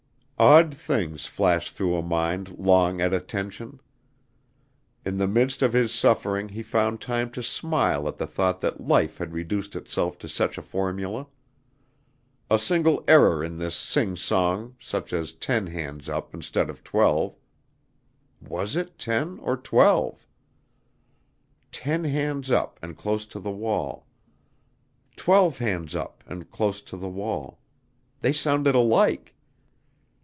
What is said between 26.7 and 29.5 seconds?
to the wall they sounded alike.